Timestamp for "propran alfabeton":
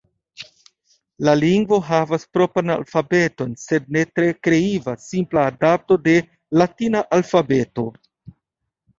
2.37-3.51